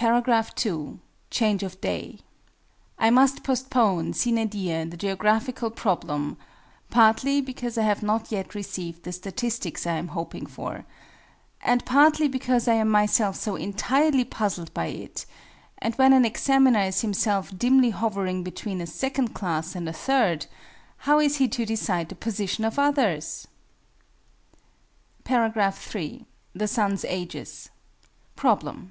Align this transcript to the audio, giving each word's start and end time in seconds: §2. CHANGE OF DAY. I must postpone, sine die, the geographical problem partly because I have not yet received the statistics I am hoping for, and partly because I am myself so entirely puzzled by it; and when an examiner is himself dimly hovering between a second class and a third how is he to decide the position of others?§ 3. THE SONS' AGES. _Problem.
§2. 0.54 1.00
CHANGE 1.30 1.64
OF 1.64 1.80
DAY. 1.80 2.20
I 2.96 3.10
must 3.10 3.42
postpone, 3.42 4.12
sine 4.12 4.48
die, 4.48 4.84
the 4.84 4.96
geographical 4.96 5.72
problem 5.72 6.36
partly 6.90 7.40
because 7.40 7.76
I 7.76 7.82
have 7.82 8.00
not 8.00 8.30
yet 8.30 8.54
received 8.54 9.02
the 9.02 9.10
statistics 9.10 9.84
I 9.84 9.94
am 9.94 10.14
hoping 10.14 10.46
for, 10.46 10.86
and 11.60 11.84
partly 11.84 12.28
because 12.28 12.68
I 12.68 12.74
am 12.74 12.88
myself 12.88 13.34
so 13.34 13.56
entirely 13.56 14.22
puzzled 14.24 14.72
by 14.74 14.86
it; 14.94 15.26
and 15.78 15.92
when 15.96 16.12
an 16.12 16.24
examiner 16.24 16.82
is 16.82 17.00
himself 17.00 17.50
dimly 17.58 17.90
hovering 17.90 18.44
between 18.44 18.80
a 18.80 18.86
second 18.86 19.34
class 19.34 19.74
and 19.74 19.88
a 19.88 19.92
third 19.92 20.46
how 20.98 21.18
is 21.18 21.38
he 21.38 21.48
to 21.48 21.66
decide 21.66 22.10
the 22.10 22.14
position 22.14 22.64
of 22.64 22.78
others?§ 22.78 23.48
3. 25.74 26.26
THE 26.54 26.68
SONS' 26.68 27.04
AGES. 27.06 27.70
_Problem. 28.36 28.90